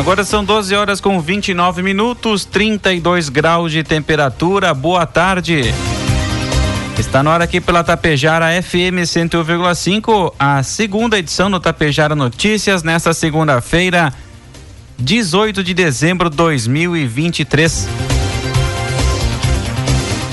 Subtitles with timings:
[0.00, 4.72] Agora são 12 horas com 29 minutos, 32 graus de temperatura.
[4.72, 5.74] Boa tarde.
[6.98, 13.12] Está na hora aqui pela Tapejara FM 101,5, a segunda edição do Tapejara Notícias, nesta
[13.12, 14.10] segunda-feira,
[14.98, 17.86] 18 de dezembro de 2023.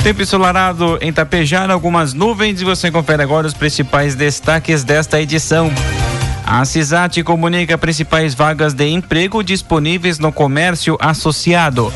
[0.02, 5.70] Tempo ensolarado em Tapejara, algumas nuvens e você confere agora os principais destaques desta edição.
[6.49, 11.94] A CISAT comunica principais vagas de emprego disponíveis no comércio associado.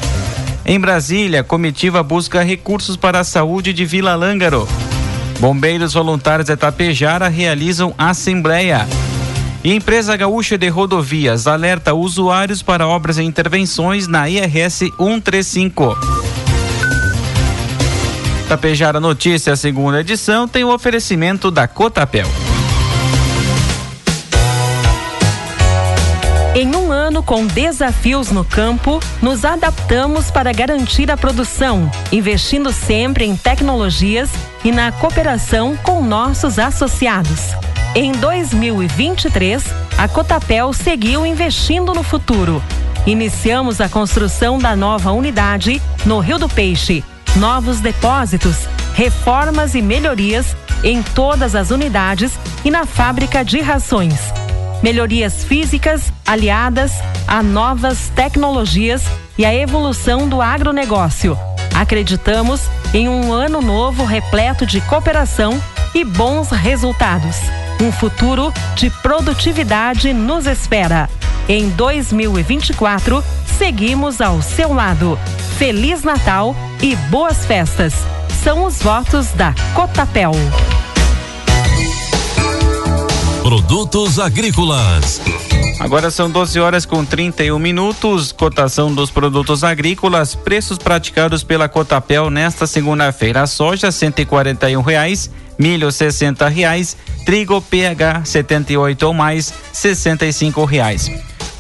[0.66, 4.68] Em Brasília, comitiva busca recursos para a saúde de Vila Lângaro.
[5.40, 8.86] Bombeiros voluntários de Tapejara realizam assembleia.
[9.64, 15.98] E empresa gaúcha de rodovias alerta usuários para obras e intervenções na IRS 135.
[18.50, 22.28] Tapejara Notícias, segunda edição, tem o oferecimento da Cotapel.
[26.54, 33.24] Em um ano com desafios no campo, nos adaptamos para garantir a produção, investindo sempre
[33.24, 34.30] em tecnologias
[34.62, 37.56] e na cooperação com nossos associados.
[37.96, 39.64] Em 2023,
[39.98, 42.62] a Cotapel seguiu investindo no futuro.
[43.08, 47.02] Iniciamos a construção da nova unidade no Rio do Peixe,
[47.38, 54.34] novos depósitos, reformas e melhorias em todas as unidades e na fábrica de rações
[54.82, 56.94] melhorias físicas aliadas
[57.28, 59.04] a novas tecnologias
[59.38, 61.38] e a evolução do agronegócio.
[61.74, 62.62] Acreditamos
[62.94, 65.62] em um ano novo repleto de cooperação
[65.94, 67.38] e bons resultados.
[67.82, 71.10] Um futuro de produtividade nos espera.
[71.48, 73.24] Em 2024,
[73.58, 75.18] seguimos ao seu lado.
[75.58, 77.94] Feliz Natal e boas festas.
[78.44, 80.32] São os votos da Cotapel.
[83.52, 85.20] Produtos agrícolas.
[85.78, 88.32] Agora são 12 horas com 31 minutos.
[88.32, 93.46] Cotação dos produtos agrícolas, preços praticados pela Cotapel nesta segunda-feira.
[93.46, 95.30] Soja 141 reais,
[95.60, 96.96] milho 60 reais,
[97.26, 101.12] trigo PH 78 ou mais 65 reais.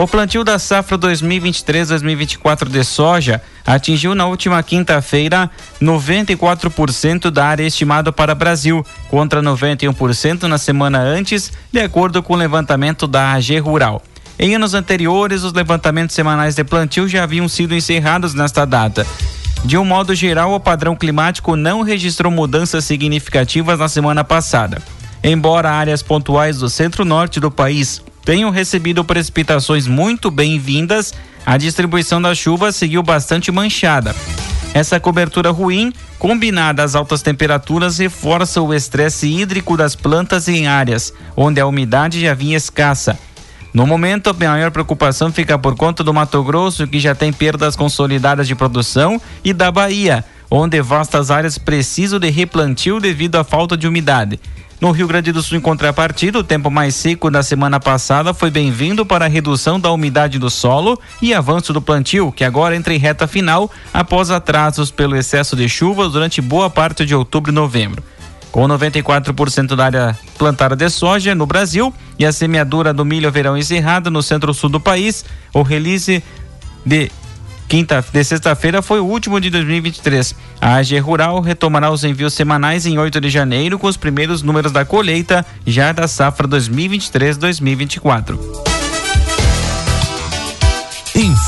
[0.01, 5.47] O plantio da safra 2023-2024 de soja atingiu na última quinta-feira
[5.79, 12.35] 94% da área estimada para Brasil, contra 91% na semana antes, de acordo com o
[12.35, 14.01] levantamento da AG Rural.
[14.39, 19.05] Em anos anteriores, os levantamentos semanais de plantio já haviam sido encerrados nesta data.
[19.63, 24.81] De um modo geral, o padrão climático não registrou mudanças significativas na semana passada.
[25.23, 31.13] Embora áreas pontuais do centro-norte do país tenham recebido precipitações muito bem-vindas,
[31.45, 34.15] a distribuição da chuva seguiu bastante manchada.
[34.73, 41.13] Essa cobertura ruim, combinada às altas temperaturas, reforça o estresse hídrico das plantas em áreas
[41.35, 43.19] onde a umidade já vinha escassa.
[43.73, 47.75] No momento, a maior preocupação fica por conta do Mato Grosso, que já tem perdas
[47.75, 53.77] consolidadas de produção, e da Bahia, onde vastas áreas precisam de replantio devido à falta
[53.77, 54.39] de umidade.
[54.81, 58.49] No Rio Grande do Sul, em contrapartida, o tempo mais seco da semana passada foi
[58.49, 62.91] bem-vindo para a redução da umidade do solo e avanço do plantio, que agora entra
[62.91, 67.53] em reta final após atrasos pelo excesso de chuvas durante boa parte de outubro e
[67.53, 68.03] novembro.
[68.51, 73.55] Com 94% da área plantada de soja no Brasil e a semeadura do milho verão
[73.55, 76.23] encerrada no centro-sul do país, o release
[76.83, 77.11] de
[77.71, 80.35] quinta de sexta-feira foi o último de 2023.
[80.59, 84.73] A AG Rural retomará os envios semanais em 8 de janeiro com os primeiros números
[84.73, 88.70] da colheita já da safra 2023-2024.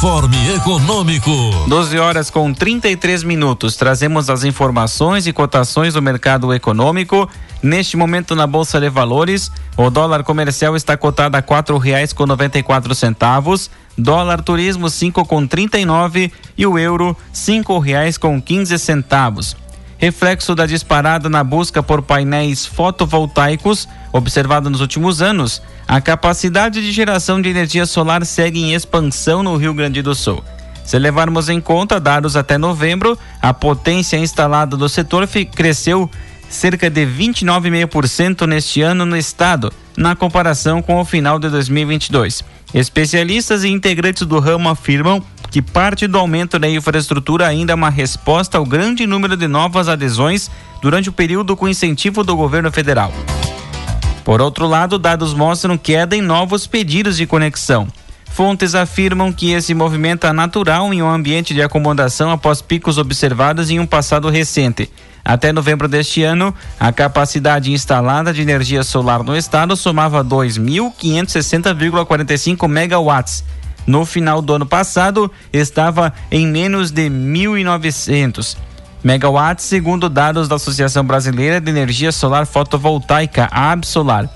[0.03, 1.31] Informe Econômico.
[1.65, 3.77] 12 horas com 33 minutos.
[3.77, 7.29] Trazemos as informações e cotações do mercado econômico.
[7.63, 12.25] Neste momento na Bolsa de Valores, o dólar comercial está cotado a quatro reais com
[12.25, 17.79] noventa e quatro centavos dólar turismo cinco com trinta e nove e o euro cinco
[17.79, 19.55] reais com quinze centavos.
[19.97, 26.91] Reflexo da disparada na busca por painéis fotovoltaicos observado nos últimos anos, a capacidade de
[26.91, 30.43] geração de energia solar segue em expansão no Rio Grande do Sul.
[30.83, 36.09] Se levarmos em conta dados até novembro, a potência instalada do setor cresceu
[36.49, 42.43] cerca de 29,5% neste ano no estado, na comparação com o final de 2022.
[42.73, 47.89] Especialistas e integrantes do ramo afirmam que parte do aumento da infraestrutura ainda é uma
[47.89, 50.49] resposta ao grande número de novas adesões
[50.81, 53.13] durante o período com incentivo do governo federal.
[54.23, 57.87] Por outro lado, dados mostram queda em novos pedidos de conexão.
[58.33, 63.69] Fontes afirmam que esse movimento é natural em um ambiente de acomodação após picos observados
[63.69, 64.89] em um passado recente.
[65.23, 73.43] Até novembro deste ano, a capacidade instalada de energia solar no estado somava 2.560,45 megawatts.
[73.85, 78.55] No final do ano passado, estava em menos de 1.900
[79.03, 84.29] megawatts, segundo dados da Associação Brasileira de Energia Solar Fotovoltaica, ABSolar.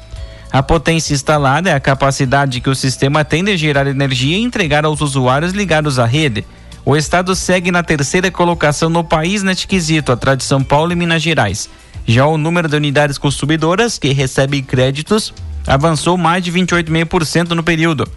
[0.51, 4.85] A potência instalada é a capacidade que o sistema tem de gerar energia e entregar
[4.85, 6.45] aos usuários ligados à rede.
[6.85, 10.95] O estado segue na terceira colocação no país neste quesito, atrás de São Paulo e
[10.95, 11.69] Minas Gerais.
[12.05, 15.33] Já o número de unidades consumidoras que recebem créditos
[15.65, 18.09] avançou mais de 28,5% no período.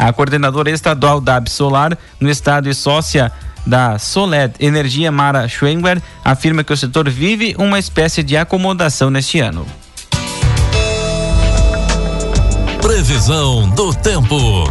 [0.00, 3.30] A coordenadora estadual da Absolar no estado e sócia
[3.66, 9.40] da Soled Energia Mara Schwengler afirma que o setor vive uma espécie de acomodação neste
[9.40, 9.66] ano.
[12.80, 14.66] Previsão do tempo.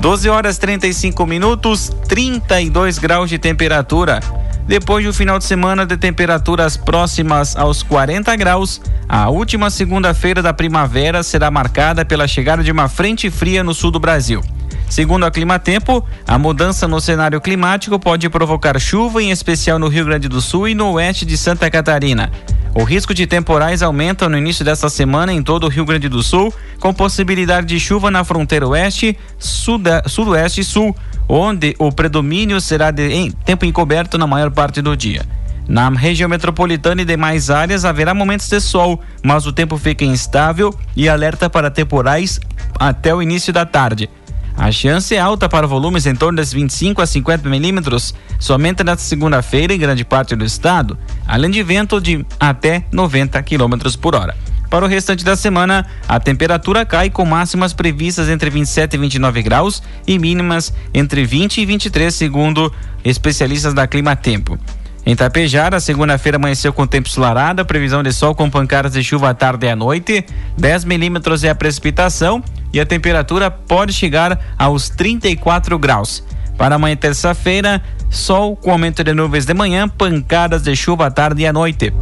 [0.00, 4.20] 12 horas 35 minutos, 32 graus de temperatura.
[4.66, 10.42] Depois de um final de semana de temperaturas próximas aos 40 graus, a última segunda-feira
[10.42, 14.42] da primavera será marcada pela chegada de uma frente fria no sul do Brasil.
[14.88, 20.04] Segundo a Climatempo, a mudança no cenário climático pode provocar chuva, em especial no Rio
[20.04, 22.32] Grande do Sul e no oeste de Santa Catarina.
[22.76, 26.22] O risco de temporais aumenta no início desta semana em todo o Rio Grande do
[26.22, 30.94] Sul, com possibilidade de chuva na fronteira oeste, sudoeste e sul,
[31.26, 35.24] onde o predomínio será de em, tempo encoberto na maior parte do dia.
[35.66, 40.78] Na região metropolitana e demais áreas haverá momentos de sol, mas o tempo fica instável
[40.94, 42.38] e alerta para temporais
[42.78, 44.10] até o início da tarde.
[44.56, 49.02] A chance é alta para volumes em torno de 25 a 50 milímetros somente nesta
[49.02, 54.34] segunda-feira em grande parte do estado, além de vento de até 90 quilômetros por hora.
[54.70, 59.42] Para o restante da semana, a temperatura cai com máximas previstas entre 27 e 29
[59.42, 62.72] graus e mínimas entre 20 e 23, segundo
[63.04, 64.58] especialistas da Clima Tempo.
[65.04, 69.34] Em Tapejara, segunda-feira amanheceu com tempo ensolarado, previsão de sol com pancadas de chuva à
[69.34, 70.24] tarde e à noite,
[70.58, 72.42] 10 milímetros é a precipitação
[72.76, 76.22] e a temperatura pode chegar aos 34 graus.
[76.58, 81.42] Para amanhã, terça-feira, sol com aumento de nuvens de manhã, pancadas de chuva à tarde
[81.42, 81.92] e à noite.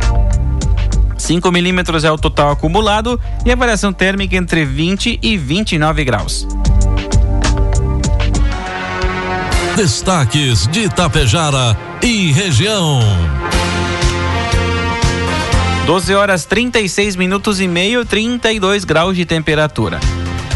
[1.16, 6.46] 5 milímetros é o total acumulado e a variação térmica entre 20 e 29 graus.
[9.76, 13.00] Destaques de Itapejara e região.
[15.86, 20.00] 12 horas 36 minutos e meio, 32 graus de temperatura.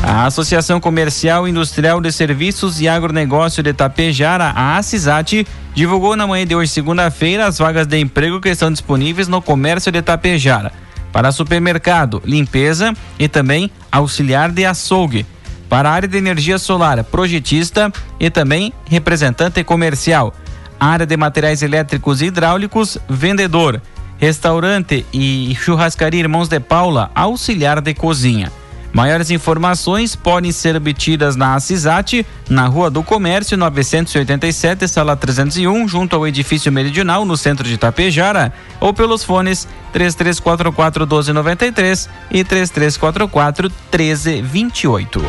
[0.02, 6.46] A Associação Comercial, Industrial de Serviços e Agronegócio de Itapejara, a ACISAT, divulgou na manhã
[6.46, 10.72] de hoje, segunda-feira, as vagas de emprego que estão disponíveis no comércio de Itapejara
[11.12, 15.26] para supermercado, limpeza e também auxiliar de açougue
[15.68, 20.32] para área de energia solar, projetista e também representante comercial.
[20.80, 23.82] Área de materiais elétricos e hidráulicos, vendedor.
[24.18, 28.50] Restaurante e churrascaria Irmãos de Paula, auxiliar de cozinha.
[28.92, 36.16] Maiores informações podem ser obtidas na Assisat, na Rua do Comércio, 987, sala 301, junto
[36.16, 45.22] ao edifício Meridional, no centro de Tapejara, ou pelos fones 3344 1293 e 3344 1328.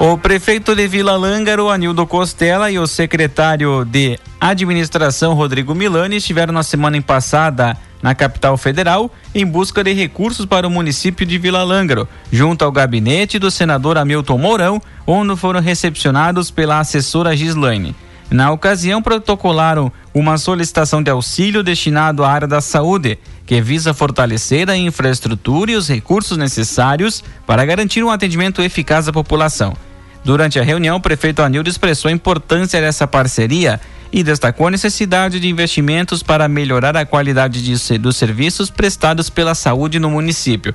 [0.00, 6.52] O prefeito de Vila Lângaro, Anildo Costela, e o secretário de Administração, Rodrigo Milani, estiveram
[6.52, 11.62] na semana passada na capital federal em busca de recursos para o município de Vila
[11.62, 17.96] Lângaro, junto ao gabinete do senador Hamilton Mourão, onde foram recepcionados pela assessora Gislaine.
[18.30, 24.68] Na ocasião, protocolaram uma solicitação de auxílio destinado à área da saúde, que visa fortalecer
[24.68, 29.74] a infraestrutura e os recursos necessários para garantir um atendimento eficaz à população.
[30.22, 33.80] Durante a reunião, o prefeito Anildo expressou a importância dessa parceria
[34.12, 39.54] e destacou a necessidade de investimentos para melhorar a qualidade de, dos serviços prestados pela
[39.54, 40.74] saúde no município.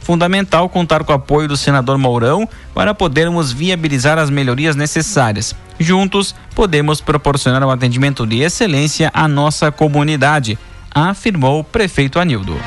[0.00, 5.54] Fundamental contar com o apoio do senador Mourão para podermos viabilizar as melhorias necessárias.
[5.78, 10.58] Juntos, podemos proporcionar um atendimento de excelência à nossa comunidade,
[10.92, 12.58] afirmou o prefeito Anildo.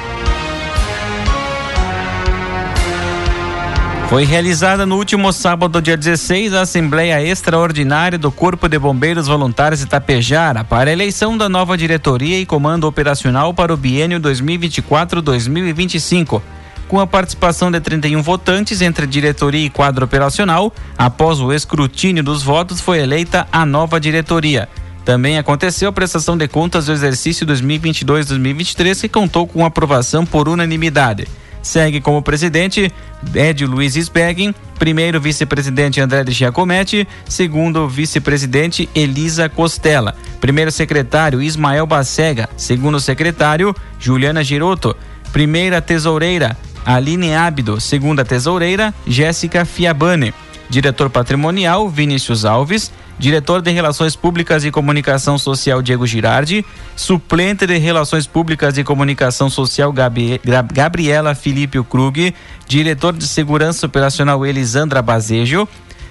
[4.13, 9.79] Foi realizada no último sábado, dia 16, a Assembleia Extraordinária do Corpo de Bombeiros Voluntários
[9.79, 16.43] de Itapejara para a eleição da nova diretoria e comando operacional para o biênio 2024-2025.
[16.87, 22.43] Com a participação de 31 votantes entre diretoria e quadro operacional, após o escrutínio dos
[22.43, 24.69] votos, foi eleita a nova diretoria.
[25.03, 31.27] Também aconteceu a prestação de contas do exercício 2022-2023, que contou com aprovação por unanimidade.
[31.63, 32.91] Segue como presidente
[33.33, 41.85] Ed Luiz Speggin, primeiro vice-presidente André de Giacometti, segundo vice-presidente Elisa Costela, primeiro secretário Ismael
[41.87, 44.95] Bacega, segundo secretário Juliana Giroto,
[45.31, 50.33] primeira tesoureira Aline Ábido, segunda tesoureira Jéssica Fiabane,
[50.69, 56.65] diretor patrimonial Vinícius Alves, diretor de Relações Públicas e Comunicação Social Diego Girardi,
[56.95, 60.39] suplente de Relações Públicas e Comunicação Social Gabi,
[60.71, 62.33] Gabriela Felipe Krug,
[62.67, 65.67] diretor de Segurança Operacional Elisandra Bazejo,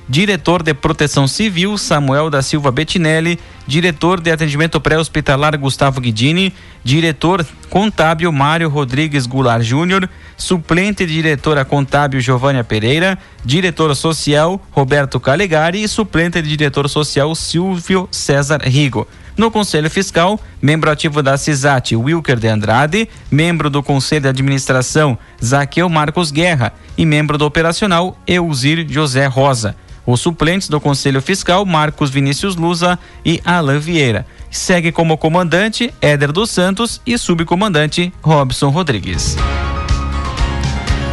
[0.09, 6.53] diretor de Proteção Civil Samuel da Silva Bettinelli, diretor de Atendimento Pré-Hospitalar Gustavo Guidini,
[6.85, 15.83] diretor contábil Mário Rodrigues Goulart Júnior, suplente diretora contábil Giovânia Pereira, diretor social Roberto Calegari
[15.83, 19.07] e suplente de diretor social Silvio César Rigo.
[19.35, 25.17] No Conselho Fiscal, membro ativo da CISAT, Wilker de Andrade, membro do Conselho de Administração,
[25.43, 29.75] Zaqueu Marcos Guerra e membro do Operacional, Eusir José Rosa.
[30.07, 34.27] Os suplentes do Conselho Fiscal, Marcos Vinícius Luza e Alain Vieira.
[34.51, 39.37] Segue como comandante Éder dos Santos e subcomandante Robson Rodrigues.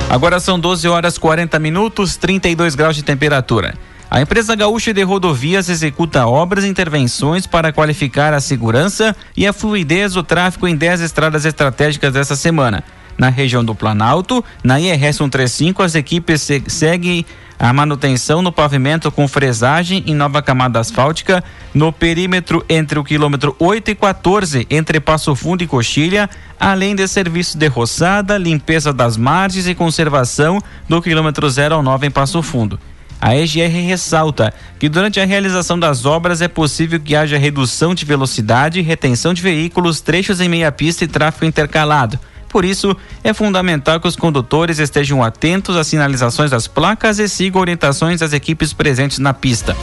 [0.10, 3.76] Agora são 12 horas 40 minutos, 32 graus de temperatura.
[4.10, 9.54] A empresa gaúcha de rodovias executa obras e intervenções para qualificar a segurança e a
[9.54, 12.84] fluidez do tráfego em 10 estradas estratégicas dessa semana.
[13.20, 17.24] Na região do Planalto, na IRS 135, as equipes seguem
[17.60, 23.54] a manutenção no pavimento com fresagem em nova camada asfáltica no perímetro entre o quilômetro
[23.60, 29.18] 8 e 14, entre Passo Fundo e Coxilha, além de serviços de roçada, limpeza das
[29.18, 32.80] margens e conservação do quilômetro 0 ao 9 em Passo Fundo.
[33.22, 38.06] A EGR ressalta que durante a realização das obras é possível que haja redução de
[38.06, 42.18] velocidade, retenção de veículos, trechos em meia pista e tráfego intercalado.
[42.50, 47.62] Por isso, é fundamental que os condutores estejam atentos às sinalizações das placas e sigam
[47.62, 49.78] orientações das equipes presentes na pista.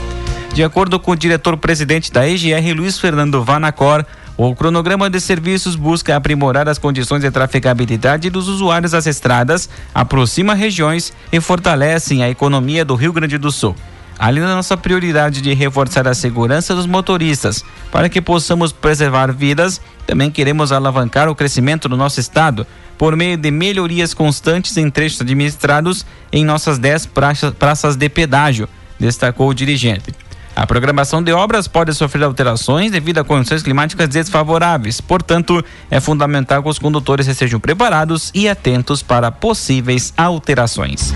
[0.52, 4.04] De acordo com o diretor-presidente da EGR, Luiz Fernando Vanacor,
[4.36, 10.52] o cronograma de serviços busca aprimorar as condições de trafegabilidade dos usuários das estradas, aproxima
[10.52, 13.74] regiões e fortalecem a economia do Rio Grande do Sul.
[14.18, 19.80] Além da nossa prioridade de reforçar a segurança dos motoristas, para que possamos preservar vidas,
[20.06, 25.20] também queremos alavancar o crescimento do nosso estado por meio de melhorias constantes em trechos
[25.20, 27.10] administrados em nossas 10
[27.58, 28.68] praças de pedágio,
[28.98, 30.14] destacou o dirigente.
[30.54, 36.62] A programação de obras pode sofrer alterações devido a condições climáticas desfavoráveis, portanto, é fundamental
[36.62, 41.12] que os condutores estejam preparados e atentos para possíveis alterações.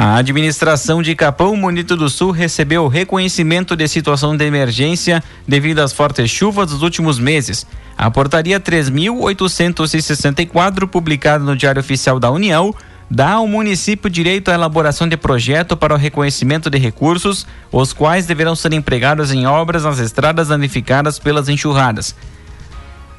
[0.00, 5.92] A administração de Capão Bonito do Sul recebeu reconhecimento de situação de emergência devido às
[5.92, 7.66] fortes chuvas dos últimos meses.
[7.96, 12.72] A portaria 3864, publicada no Diário Oficial da União,
[13.10, 18.24] dá ao município direito à elaboração de projeto para o reconhecimento de recursos, os quais
[18.24, 22.14] deverão ser empregados em obras nas estradas danificadas pelas enxurradas.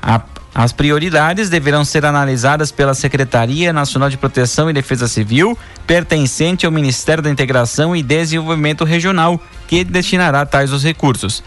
[0.01, 0.21] A,
[0.53, 6.71] as prioridades deverão ser analisadas pela Secretaria Nacional de Proteção e Defesa Civil, pertencente ao
[6.71, 11.43] Ministério da Integração e Desenvolvimento Regional, que destinará tais os recursos.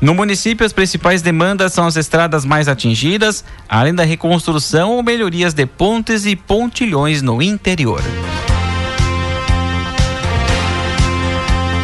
[0.00, 5.54] No município, as principais demandas são as estradas mais atingidas, além da reconstrução ou melhorias
[5.54, 8.02] de pontes e pontilhões no interior.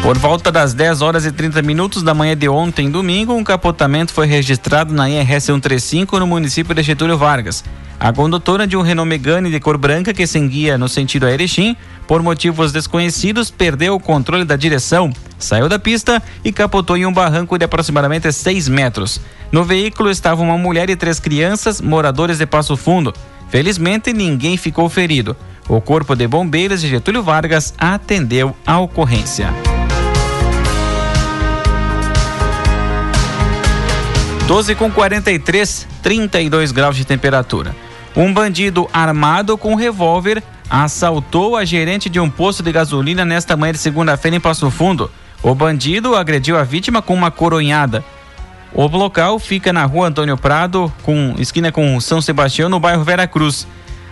[0.01, 4.13] Por volta das 10 horas e 30 minutos da manhã de ontem, domingo, um capotamento
[4.13, 7.63] foi registrado na IRS 135 no município de Getúlio Vargas.
[7.99, 11.75] A condutora de um Renault Megane de cor branca que seguia no sentido a Erechim,
[12.07, 17.13] por motivos desconhecidos, perdeu o controle da direção, saiu da pista e capotou em um
[17.13, 19.19] barranco de aproximadamente 6 metros.
[19.51, 23.13] No veículo estavam uma mulher e três crianças, moradores de Passo Fundo.
[23.49, 25.35] Felizmente, ninguém ficou ferido.
[25.67, 29.53] O Corpo de Bombeiros de Getúlio Vargas atendeu a ocorrência.
[34.49, 37.75] 12 com 43, 32 graus de temperatura.
[38.15, 43.73] Um bandido armado com revólver assaltou a gerente de um posto de gasolina nesta manhã
[43.73, 45.11] de segunda-feira em Passo Fundo.
[45.43, 48.03] O bandido agrediu a vítima com uma coronhada.
[48.73, 53.27] O local fica na rua Antônio Prado, com esquina com São Sebastião, no bairro Vera
[53.27, 53.67] Cruz.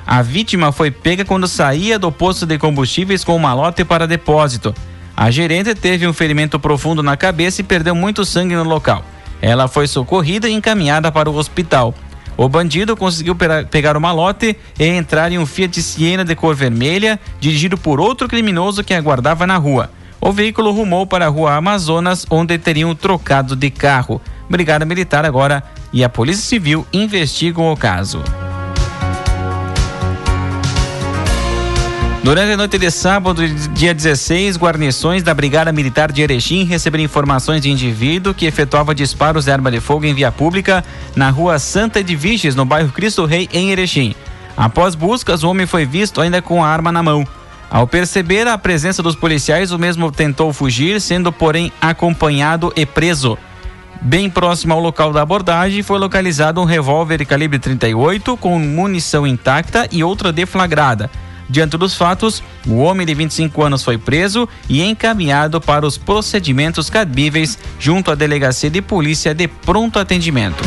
[0.06, 4.72] A vítima foi pega quando saía do posto de combustíveis com uma lote para depósito.
[5.15, 9.03] A gerente teve um ferimento profundo na cabeça e perdeu muito sangue no local.
[9.41, 11.94] Ela foi socorrida e encaminhada para o hospital.
[12.36, 13.36] O bandido conseguiu
[13.72, 18.27] pegar o malote e entrar em um Fiat Siena de cor vermelha, dirigido por outro
[18.27, 19.89] criminoso que aguardava na rua.
[20.22, 24.22] O veículo rumou para a rua Amazonas, onde teriam trocado de carro.
[24.50, 28.24] Brigada Militar agora e a Polícia Civil investigam o caso.
[32.28, 37.62] Durante a noite de sábado, dia 16, guarnições da Brigada Militar de Erechim receberam informações
[37.62, 40.84] de indivíduo que efetuava disparos de arma de fogo em via pública
[41.16, 44.14] na rua Santa Edviges, no bairro Cristo Rei, em Erechim.
[44.58, 47.26] Após buscas, o homem foi visto ainda com a arma na mão.
[47.72, 53.38] Ao perceber a presença dos policiais, o mesmo tentou fugir, sendo porém acompanhado e preso.
[54.02, 59.88] Bem próximo ao local da abordagem, foi localizado um revólver calibre 38 com munição intacta
[59.94, 61.10] e outra deflagrada.
[61.50, 66.89] Diante dos fatos, o homem de 25 anos foi preso e encaminhado para os procedimentos
[66.89, 70.63] cabíveis junto à delegacia de polícia de pronto atendimento.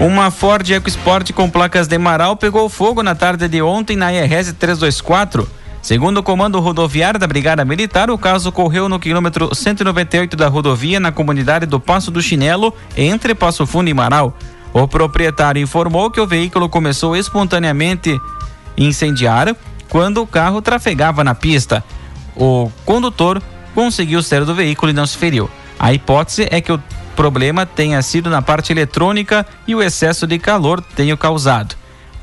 [0.00, 4.52] Uma Ford EcoSport com placas de Marau pegou fogo na tarde de ontem na IRS
[4.54, 5.48] 324
[5.84, 10.98] Segundo o comando rodoviário da Brigada Militar, o caso ocorreu no quilômetro 198 da rodovia,
[10.98, 14.34] na comunidade do Passo do Chinelo, entre Passo Fundo e Marau.
[14.72, 18.18] O proprietário informou que o veículo começou espontaneamente
[18.78, 19.54] incendiar
[19.90, 21.84] quando o carro trafegava na pista.
[22.34, 23.42] O condutor
[23.74, 25.50] conseguiu sair do veículo e não se feriu.
[25.78, 26.82] A hipótese é que o
[27.14, 31.76] problema tenha sido na parte eletrônica e o excesso de calor tenha causado.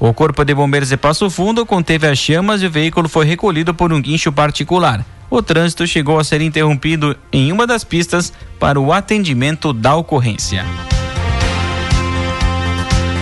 [0.04, 3.72] O Corpo de Bombeiros de Passo Fundo conteve as chamas e o veículo foi recolhido
[3.72, 5.06] por um guincho particular.
[5.30, 10.66] O trânsito chegou a ser interrompido em uma das pistas para o atendimento da ocorrência.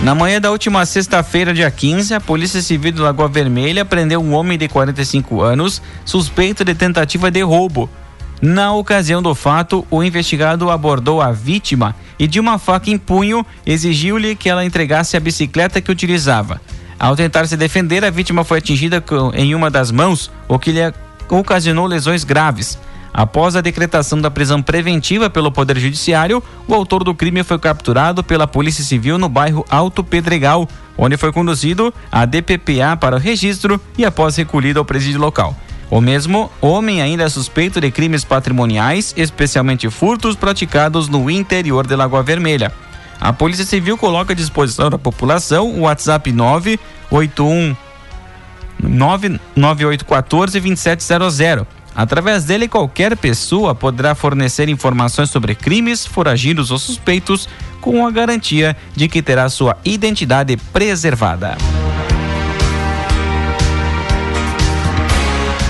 [0.02, 4.32] Na manhã da última sexta-feira, dia 15, a Polícia Civil de Lagoa Vermelha prendeu um
[4.32, 7.90] homem de 45 anos suspeito de tentativa de roubo.
[8.40, 13.44] Na ocasião do fato, o investigado abordou a vítima e, de uma faca em punho,
[13.66, 16.58] exigiu-lhe que ela entregasse a bicicleta que utilizava.
[17.00, 20.80] Ao tentar se defender, a vítima foi atingida em uma das mãos, o que lhe
[21.30, 22.78] ocasionou lesões graves.
[23.10, 28.22] Após a decretação da prisão preventiva pelo Poder Judiciário, o autor do crime foi capturado
[28.22, 33.80] pela Polícia Civil no bairro Alto Pedregal, onde foi conduzido à DPPA para o registro
[33.96, 35.56] e após recolhido ao presídio local.
[35.90, 41.96] O mesmo homem ainda é suspeito de crimes patrimoniais, especialmente furtos praticados no interior de
[41.96, 42.70] Lagoa Vermelha.
[43.20, 47.76] A Polícia Civil coloca à disposição da população o WhatsApp 981
[48.82, 51.66] 99814 2700.
[51.94, 57.46] Através dele, qualquer pessoa poderá fornecer informações sobre crimes, foragidos ou suspeitos,
[57.80, 61.58] com a garantia de que terá sua identidade preservada.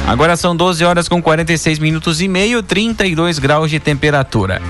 [0.06, 4.60] Agora são 12 horas com 46 minutos e meio, 32 graus de temperatura.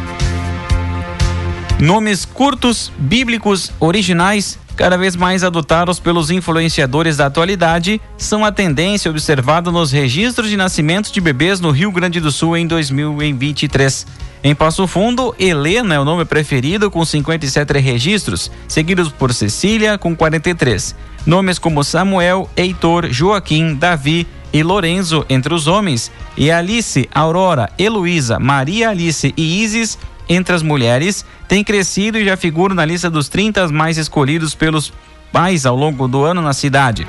[1.80, 9.10] Nomes curtos, bíblicos, originais, cada vez mais adotados pelos influenciadores da atualidade, são a tendência
[9.10, 14.06] observada nos registros de nascimento de bebês no Rio Grande do Sul em 2023.
[14.44, 20.14] Em Passo Fundo, Helena é o nome preferido com 57 registros, seguidos por Cecília com
[20.14, 20.94] 43.
[21.24, 28.38] Nomes como Samuel, Heitor, Joaquim, Davi, e Lorenzo entre os homens, e Alice, Aurora, Heloísa,
[28.38, 29.98] Maria Alice e Isis
[30.30, 34.92] entre as mulheres, têm crescido e já figuram na lista dos 30 mais escolhidos pelos
[35.32, 37.04] pais ao longo do ano na cidade.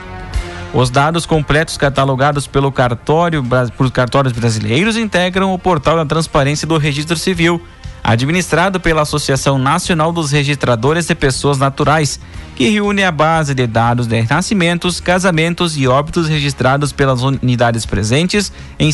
[0.73, 3.45] Os dados completos catalogados pelo cartório,
[3.77, 7.61] por cartórios brasileiros integram o portal da transparência do Registro Civil,
[8.03, 12.19] administrado pela Associação Nacional dos Registradores de Pessoas Naturais,
[12.55, 18.51] que reúne a base de dados de nascimentos, casamentos e óbitos registrados pelas unidades presentes
[18.79, 18.91] em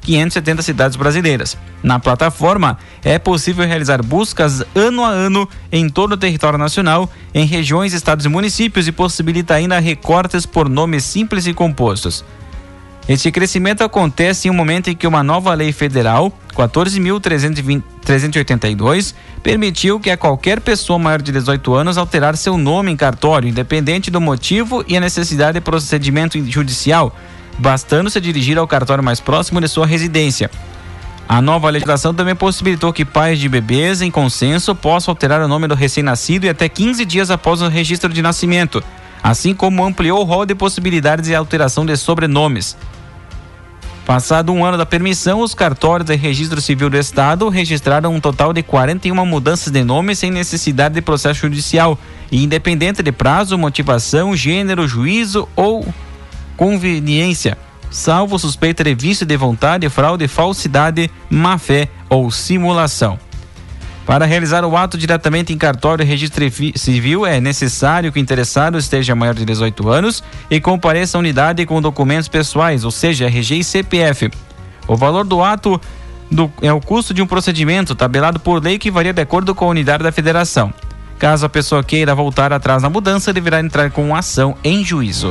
[0.00, 1.56] 5.570 cidades brasileiras.
[1.82, 7.46] Na plataforma, é possível realizar buscas ano a ano em todo o território nacional, em
[7.46, 12.24] regiões, estados e municípios e possibilita ainda recortes por nomes simples e compostos.
[13.08, 20.10] Este crescimento acontece em um momento em que uma nova lei federal, 14.382, permitiu que
[20.10, 24.84] a qualquer pessoa maior de 18 anos alterar seu nome em cartório, independente do motivo
[24.86, 27.12] e a necessidade de procedimento judicial,
[27.58, 30.50] bastando se dirigir ao cartório mais próximo de sua residência.
[31.28, 35.68] A nova legislação também possibilitou que pais de bebês em consenso possam alterar o nome
[35.68, 38.82] do recém-nascido e até 15 dias após o registro de nascimento,
[39.22, 42.76] assim como ampliou o rol de possibilidades de alteração de sobrenomes.
[44.04, 48.52] Passado um ano da permissão, os cartórios de registro civil do Estado registraram um total
[48.52, 51.96] de 41 mudanças de nome sem necessidade de processo judicial,
[52.32, 55.86] e independente de prazo, motivação, gênero, juízo ou
[56.60, 57.56] conveniência,
[57.90, 63.18] salvo suspeita de vício de vontade, fraude, falsidade, má fé ou simulação.
[64.04, 66.44] Para realizar o ato diretamente em cartório e registro
[66.76, 71.64] civil, é necessário que o interessado esteja maior de 18 anos e compareça à unidade
[71.64, 74.30] com documentos pessoais, ou seja, RG e CPF.
[74.86, 75.80] O valor do ato
[76.30, 79.64] do, é o custo de um procedimento tabelado por lei que varia de acordo com
[79.64, 80.74] a unidade da federação.
[81.18, 85.30] Caso a pessoa queira voltar atrás na mudança, deverá entrar com ação em juízo.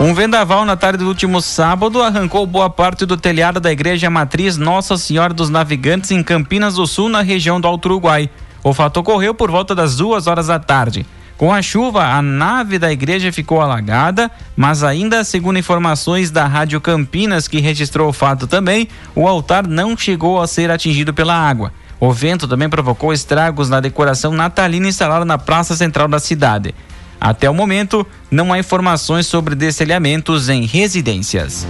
[0.00, 4.56] Um vendaval na tarde do último sábado arrancou boa parte do telhado da igreja matriz
[4.56, 8.28] Nossa Senhora dos Navegantes em Campinas do Sul, na região do Alto Uruguai.
[8.64, 11.06] O fato ocorreu por volta das duas horas da tarde.
[11.36, 16.80] Com a chuva, a nave da igreja ficou alagada, mas ainda segundo informações da Rádio
[16.80, 21.72] Campinas, que registrou o fato também, o altar não chegou a ser atingido pela água.
[22.00, 26.74] O vento também provocou estragos na decoração natalina instalada na praça central da cidade.
[27.24, 31.66] Até o momento, não há informações sobre destelhamentos em residências.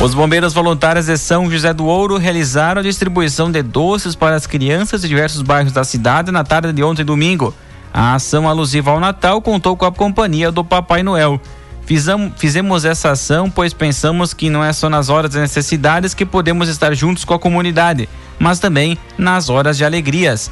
[0.00, 4.46] Os bombeiros voluntários de São José do Ouro realizaram a distribuição de doces para as
[4.46, 7.52] crianças de diversos bairros da cidade na tarde de ontem domingo.
[7.92, 11.40] A ação alusiva ao Natal contou com a companhia do Papai Noel.
[12.36, 16.68] Fizemos essa ação pois pensamos que não é só nas horas de necessidades que podemos
[16.68, 20.48] estar juntos com a comunidade, mas também nas horas de alegrias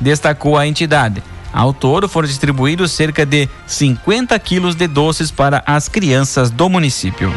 [0.00, 1.22] destacou a entidade.
[1.52, 7.32] Ao todo foram distribuídos cerca de 50 quilos de doces para as crianças do município.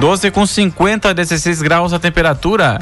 [0.00, 2.78] 12 com 50 a 16 graus a temperatura.